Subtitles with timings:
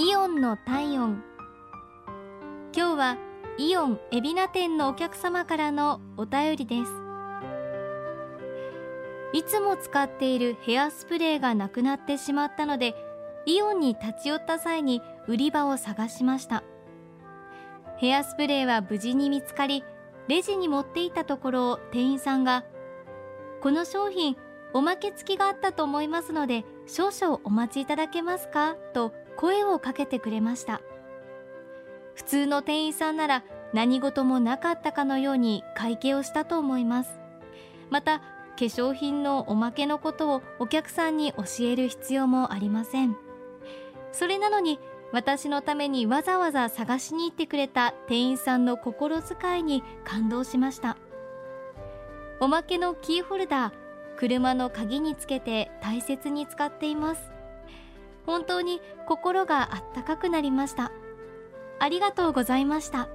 [0.00, 1.24] イオンの体温。
[2.72, 3.16] 今日は
[3.58, 6.92] イオン海老名店のお客様からのお便りです。
[9.32, 12.94] いつも使っているヘアスプレーがなくなってしまったので
[13.44, 16.62] イオンに立ち寄った際に売り場を探しました。
[17.96, 19.82] ヘアスプレーは無事に見つかり
[20.28, 22.64] レジに持っていたところ店員さんが
[23.60, 24.36] この商品
[24.74, 28.76] おまけ付きがあったと思いますので少々お待ちいただけますか？
[28.92, 30.80] と声をかけてくれました。
[32.14, 37.20] 普通の店員さんなら何事もなかったかのように会計をしたと思います。
[37.90, 38.24] また化
[38.58, 43.16] 粧品のおまけのことをお客さんに教える必要もありません。
[44.12, 44.80] それなのに
[45.12, 50.98] 私のためにわざわざ探しに行ってくれた店員さんの心遣いに感動しました。
[52.40, 53.72] おまけのキーホルダー
[54.18, 57.30] 車の鍵につけて大切に使っています
[58.26, 60.90] 本当に心があったかくなりました
[61.78, 63.08] ありがとうございました。